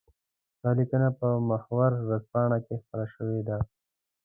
دا 0.61 0.69
ليکنه 0.77 1.09
په 1.19 1.27
محور 1.49 1.91
ورځپاڼه 2.07 2.57
کې 2.65 2.75
خپره 2.83 3.05
شوې 3.15 3.39
ده. 3.47 3.57